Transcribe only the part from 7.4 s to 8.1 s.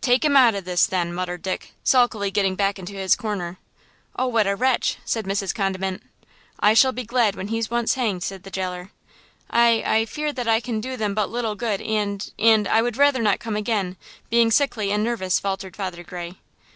he's once